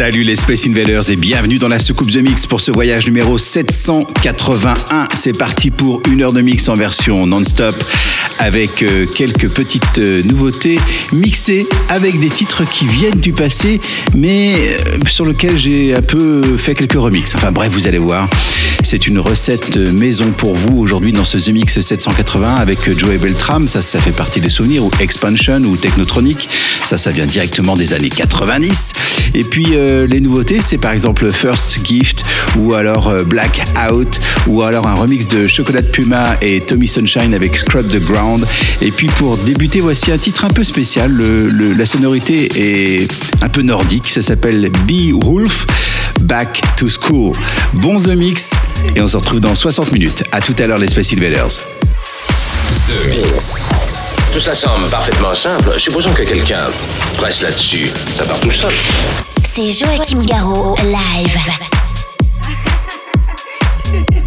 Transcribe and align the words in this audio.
Salut 0.00 0.22
les 0.22 0.36
Space 0.36 0.66
Invaders 0.66 1.10
et 1.10 1.16
bienvenue 1.16 1.58
dans 1.58 1.68
la 1.68 1.78
soucoupe 1.78 2.10
The 2.10 2.22
Mix 2.22 2.46
pour 2.46 2.62
ce 2.62 2.70
voyage 2.70 3.04
numéro 3.04 3.36
781. 3.36 5.08
C'est 5.14 5.36
parti 5.36 5.70
pour 5.70 6.00
une 6.10 6.22
heure 6.22 6.32
de 6.32 6.40
mix 6.40 6.70
en 6.70 6.74
version 6.74 7.26
non-stop 7.26 7.74
avec 8.38 8.82
euh, 8.82 9.04
quelques 9.04 9.50
petites 9.50 9.98
euh, 9.98 10.22
nouveautés 10.22 10.80
mixées 11.12 11.66
avec 11.90 12.18
des 12.18 12.30
titres 12.30 12.64
qui 12.64 12.86
viennent 12.86 13.20
du 13.20 13.34
passé 13.34 13.78
mais 14.14 14.54
euh, 14.54 14.98
sur 15.06 15.26
lesquels 15.26 15.58
j'ai 15.58 15.94
un 15.94 16.00
peu 16.00 16.56
fait 16.56 16.74
quelques 16.74 16.98
remixes. 16.98 17.34
Enfin 17.34 17.52
bref, 17.52 17.68
vous 17.70 17.86
allez 17.86 17.98
voir. 17.98 18.26
C'est 18.82 19.06
une 19.06 19.18
recette 19.18 19.76
maison 19.76 20.30
pour 20.30 20.54
vous 20.54 20.78
aujourd'hui 20.78 21.12
dans 21.12 21.24
ce 21.24 21.36
The 21.36 21.48
Mix 21.48 21.78
780 21.78 22.54
avec 22.54 22.98
Joey 22.98 23.18
Beltram. 23.18 23.68
Ça, 23.68 23.82
ça 23.82 24.00
fait 24.00 24.12
partie 24.12 24.40
des 24.40 24.48
souvenirs 24.48 24.82
ou 24.82 24.90
Expansion 24.98 25.60
ou 25.64 25.76
Technotronic. 25.76 26.48
Ça, 26.86 26.96
ça 26.96 27.10
vient 27.10 27.26
directement 27.26 27.76
des 27.76 27.92
années 27.92 28.08
90. 28.08 28.92
Et 29.34 29.44
puis 29.44 29.76
les 29.90 30.20
nouveautés, 30.20 30.60
c'est 30.60 30.78
par 30.78 30.92
exemple 30.92 31.30
First 31.30 31.84
Gift 31.84 32.24
ou 32.58 32.74
alors 32.74 33.08
euh, 33.08 33.24
Black 33.24 33.62
Out 33.90 34.20
ou 34.46 34.62
alors 34.62 34.86
un 34.86 34.94
remix 34.94 35.26
de 35.26 35.46
Chocolat 35.46 35.82
Puma 35.82 36.36
et 36.40 36.60
Tommy 36.60 36.86
Sunshine 36.86 37.34
avec 37.34 37.56
Scrub 37.56 37.88
the 37.88 38.00
Ground. 38.00 38.46
Et 38.80 38.90
puis 38.90 39.08
pour 39.08 39.36
débuter, 39.38 39.80
voici 39.80 40.12
un 40.12 40.18
titre 40.18 40.44
un 40.44 40.50
peu 40.50 40.64
spécial. 40.64 41.16
La 41.76 41.86
sonorité 41.86 42.48
est 42.54 43.12
un 43.42 43.48
peu 43.48 43.62
nordique. 43.62 44.08
Ça 44.08 44.22
s'appelle 44.22 44.70
Be 44.86 45.12
Wolf. 45.12 45.66
Back 46.20 46.60
to 46.76 46.86
School. 46.86 47.32
Bon 47.74 47.98
The 47.98 48.08
Mix 48.08 48.50
et 48.94 49.00
on 49.00 49.08
se 49.08 49.16
retrouve 49.16 49.40
dans 49.40 49.54
60 49.54 49.92
minutes. 49.92 50.24
À 50.32 50.40
tout 50.40 50.54
à 50.58 50.66
l'heure 50.66 50.78
les 50.78 50.88
Space 50.88 51.12
Invaders. 51.12 51.56
Tout 54.32 54.40
ça 54.40 54.54
semble 54.54 54.86
parfaitement 54.88 55.34
simple. 55.34 55.72
Supposons 55.78 56.12
que 56.12 56.22
quelqu'un 56.22 56.66
presse 57.16 57.42
là-dessus. 57.42 57.90
Ça 58.16 58.24
part 58.24 58.38
tout 58.40 58.50
seul. 58.50 58.70
C'est 59.52 59.72
Joachim 59.72 60.24
Garraud, 60.26 60.76
live. 60.76 61.36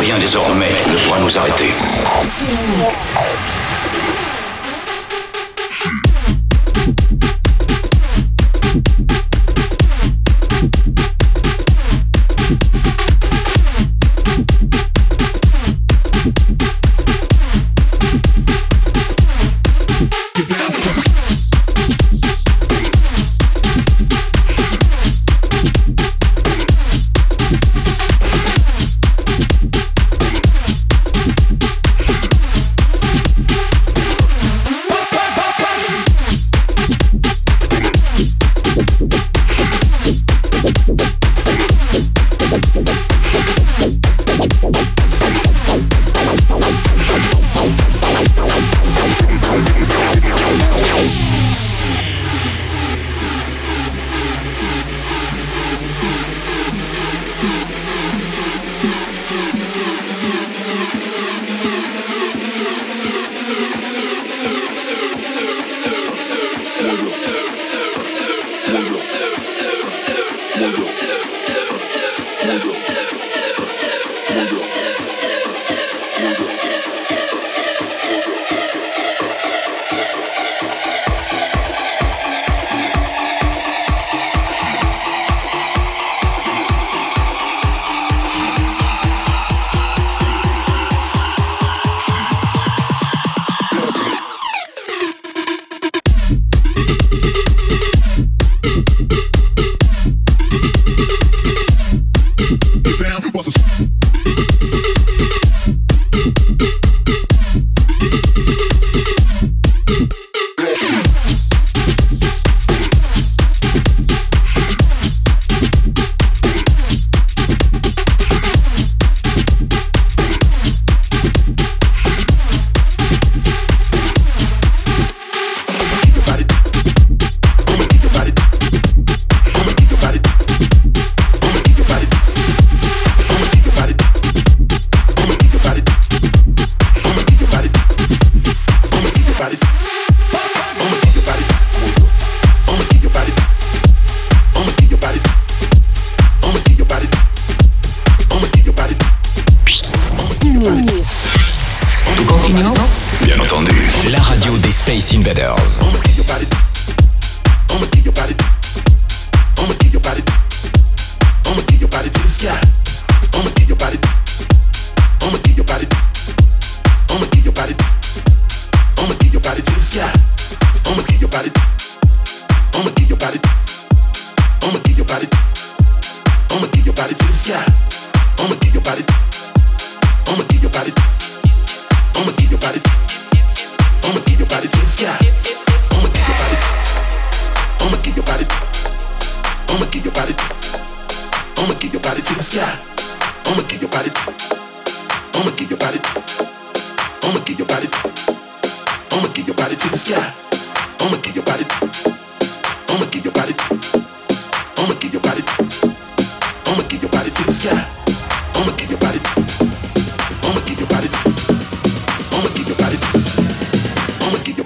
rien 0.00 0.16
désormais 0.18 0.72
ne 0.86 0.96
pourra 1.04 1.18
nous 1.20 1.38
arrêter. 1.38 1.72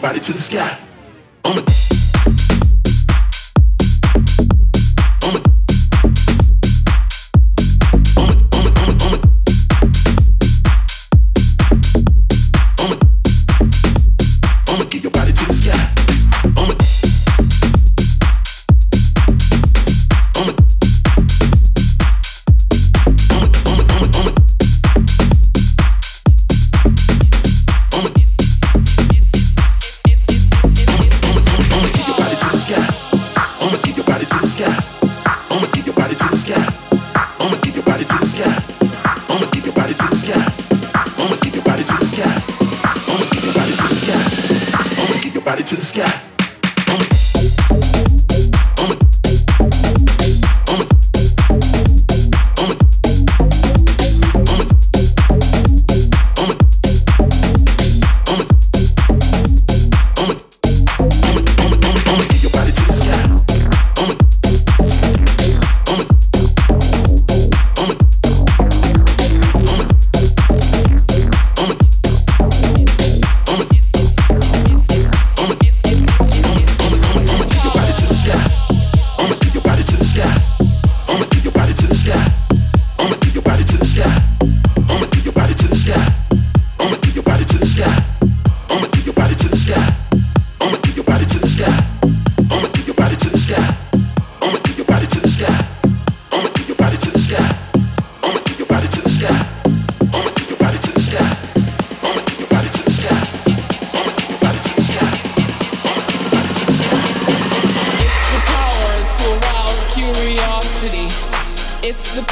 body 0.02 0.18
to 0.18 0.32
the 0.32 0.38
sky. 0.40 0.78
I'm 1.44 1.56
a 1.56 1.62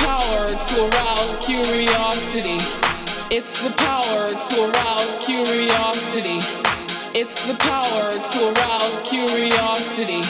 power 0.00 0.56
to 0.56 0.76
arouse 0.88 1.38
curiosity. 1.44 2.58
It's 3.30 3.62
the 3.62 3.72
power 3.76 4.32
to 4.32 4.56
arouse 4.68 5.18
curiosity. 5.24 6.38
It's 7.12 7.46
the 7.46 7.54
power 7.58 8.08
to 8.16 8.38
arouse 8.52 9.02
curiosity. 9.04 10.22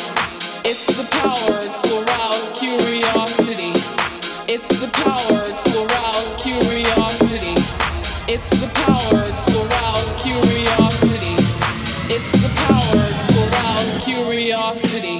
It's 0.65 0.87
the 0.99 1.07
power 1.23 1.61
to 1.81 1.91
arouse 2.03 2.53
curiosity. 2.59 3.73
It's 4.49 4.69
the 4.81 4.91
power 5.05 5.43
to 5.62 5.73
arouse 5.87 6.37
curiosity. 6.43 7.55
It's 8.29 8.50
the 8.61 8.71
power 8.85 9.23
to 9.45 9.53
arouse 9.65 10.17
curiosity. 10.23 11.37
It's 12.11 12.33
the 12.43 12.50
power 12.67 13.05
to 13.25 13.35
arouse 13.47 14.05
curiosity. 14.05 15.20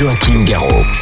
Joachim 0.00 0.46
Garraud. 0.46 0.99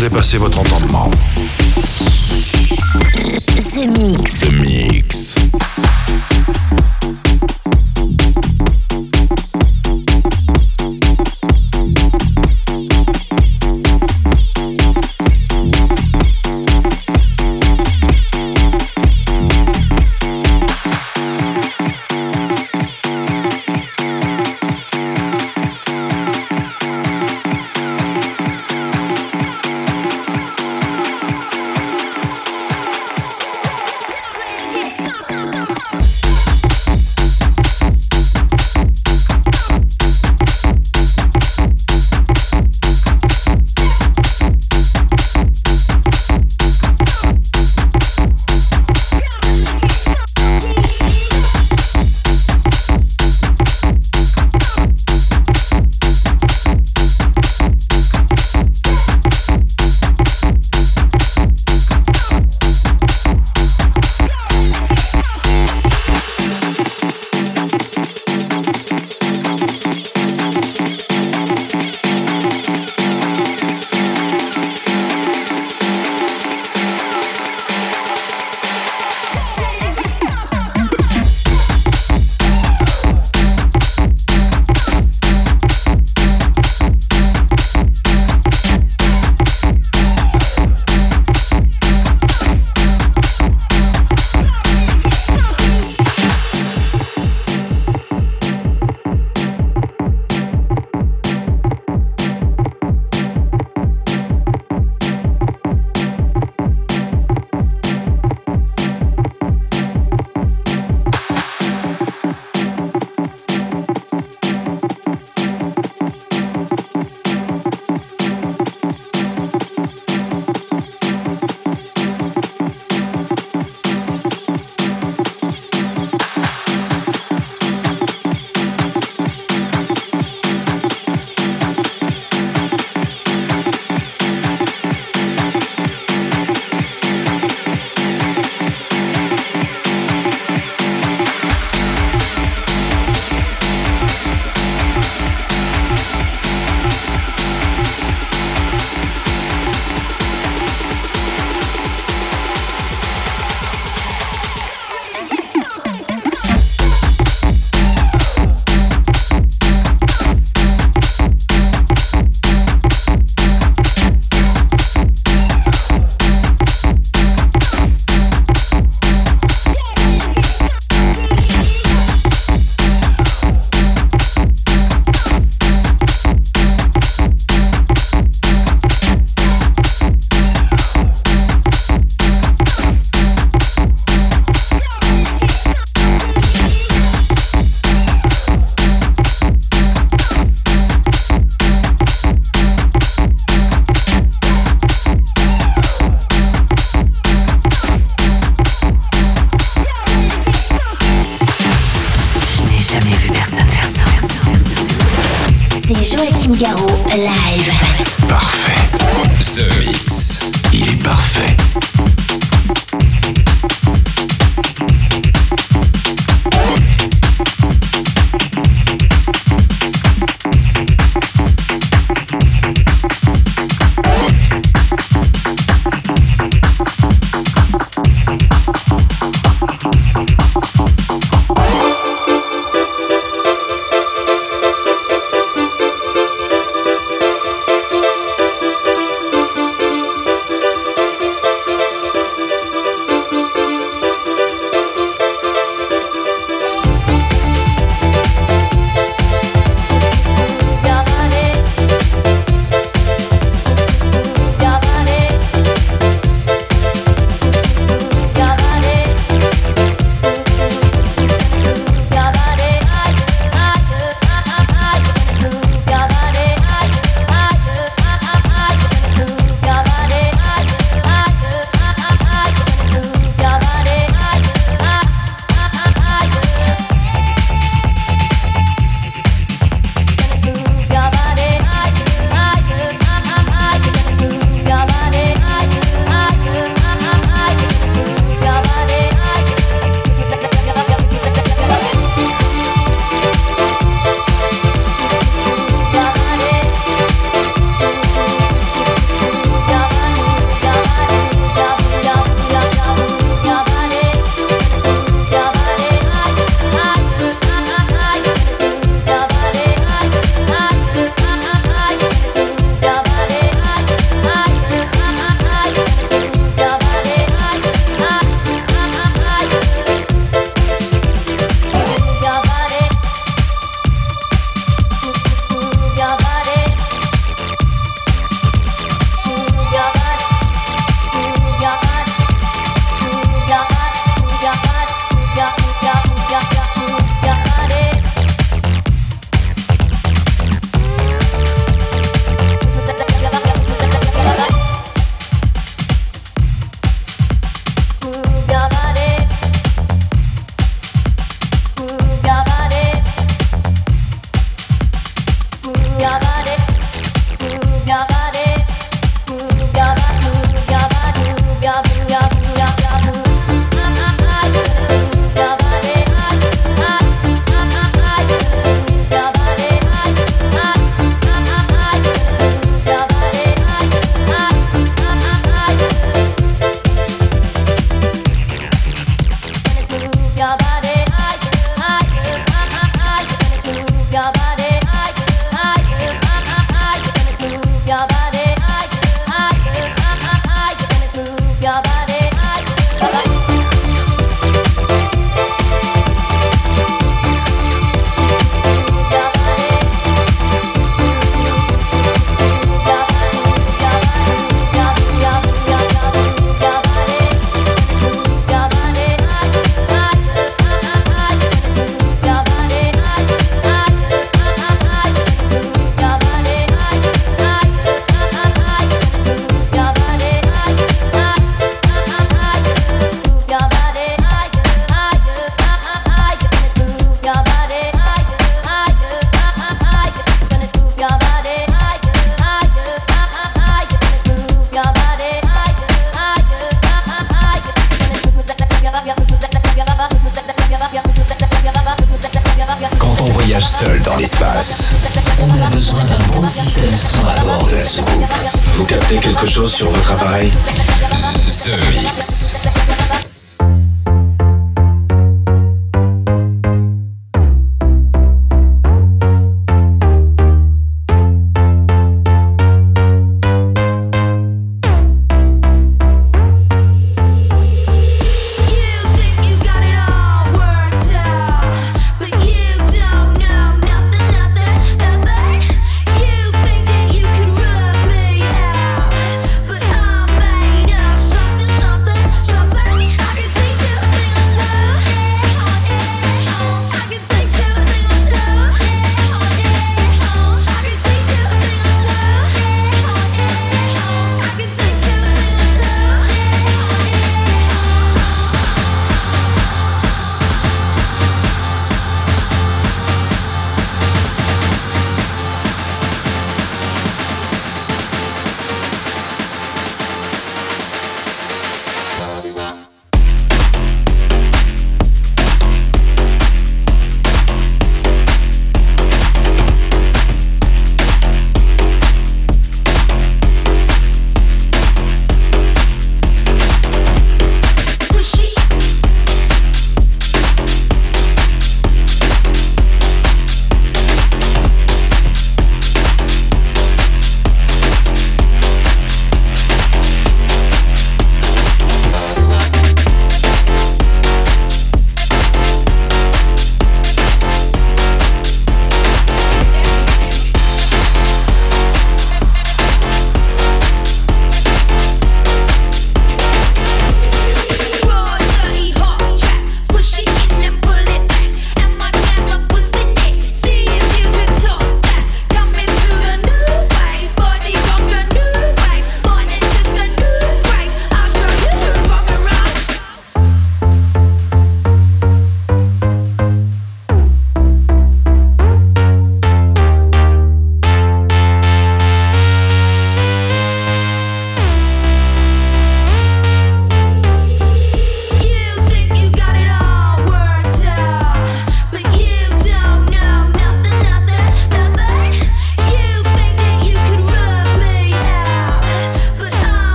Dépasser 0.00 0.38
votre 0.38 0.58
entendement. 0.58 1.09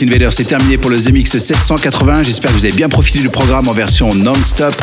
Space 0.00 0.08
Invaders, 0.08 0.32
c'est 0.32 0.44
terminé 0.44 0.78
pour 0.78 0.90
le 0.90 0.98
The 0.98 1.12
Mix 1.12 1.36
780. 1.36 2.22
J'espère 2.22 2.50
que 2.50 2.56
vous 2.56 2.64
avez 2.64 2.74
bien 2.74 2.88
profité 2.88 3.18
du 3.18 3.28
programme 3.28 3.68
en 3.68 3.72
version 3.72 4.08
non-stop 4.14 4.74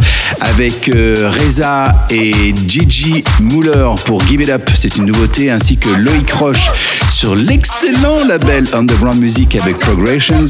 avec 0.42 0.90
euh, 0.90 1.32
Reza 1.32 2.06
et 2.12 2.54
Gigi 2.68 3.24
Muller 3.42 3.90
pour 4.06 4.22
Give 4.28 4.42
It 4.42 4.50
Up. 4.50 4.70
C'est 4.76 4.96
une 4.98 5.06
nouveauté, 5.06 5.50
ainsi 5.50 5.78
que 5.78 5.90
Loïc 5.90 6.32
Roche 6.34 6.70
sur 7.12 7.36
l'excellent 7.36 8.24
label 8.28 8.66
Underground 8.74 9.20
Music 9.20 9.56
avec 9.56 9.78
Progressions. 9.78 10.46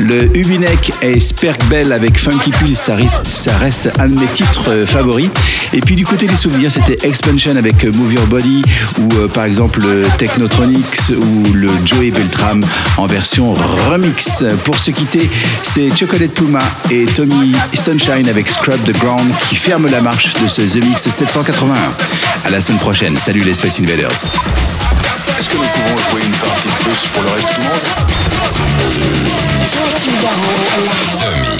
Le 0.00 0.36
Ubinek 0.36 0.92
et 1.02 1.18
Sperk 1.18 1.64
Bell 1.68 1.92
avec 1.92 2.18
Funky 2.18 2.52
reste, 2.88 3.26
ça 3.26 3.56
reste 3.58 3.90
un 3.98 4.08
de 4.08 4.20
mes 4.20 4.26
titres 4.26 4.70
euh, 4.70 4.86
favoris. 4.86 5.30
Et 5.74 5.80
puis 5.80 5.96
du 5.96 6.06
côté 6.06 6.26
des 6.28 6.36
souvenirs, 6.36 6.70
c'était 6.70 7.04
Expansion 7.04 7.56
avec 7.56 7.84
euh, 7.84 7.90
Move 7.96 8.14
Your 8.14 8.26
Body 8.28 8.62
ou 9.00 9.08
euh, 9.16 9.26
par 9.26 9.44
exemple 9.44 9.80
le 9.80 10.06
Technotronics 10.18 11.10
ou 11.10 11.52
le 11.52 11.68
Joey 11.84 12.12
Beltram 12.12 12.60
en 12.96 13.06
version 13.06 13.52
remix. 13.90 14.44
Pour 14.64 14.78
se 14.78 14.92
quitter, 14.92 15.28
c'est 15.64 15.94
Chocolate 15.94 16.32
Puma 16.32 16.60
et 16.92 17.04
Tommy 17.06 17.52
Sunshine 17.74 18.28
avec 18.28 18.48
Scrub 18.48 18.80
the 18.84 18.96
Ground 19.00 19.28
qui 19.48 19.56
ferment 19.56 19.88
la 19.90 20.00
marche 20.00 20.32
de 20.34 20.48
ce 20.48 20.62
The 20.62 20.84
Mix 20.84 21.10
781. 21.10 21.74
À 22.44 22.50
la 22.50 22.60
semaine 22.60 22.78
prochaine. 22.78 23.16
Salut 23.16 23.40
les 23.40 23.54
Space 23.54 23.80
Invaders. 23.80 24.12
Est-ce 25.40 25.48
que 25.48 25.56
nous 25.56 25.62
pouvons 25.62 25.96
jouer 26.10 26.22
une 26.24 26.30
partie 26.34 26.68
de 26.68 26.74
plus 26.84 27.08
pour 27.12 27.24
le 27.24 27.30
reste 27.30 27.48
du 27.58 27.60
monde? 27.66 27.82
The 31.20 31.53